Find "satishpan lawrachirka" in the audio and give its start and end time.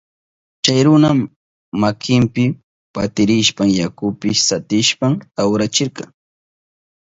4.47-6.03